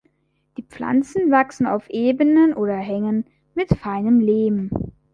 Die 0.57 0.63
Pflanzen 0.63 1.29
wachsen 1.29 1.67
auf 1.67 1.87
Ebenen 1.91 2.55
oder 2.55 2.75
Hängen 2.75 3.23
mit 3.53 3.69
feinem 3.77 4.19
Lehm. 4.19 4.71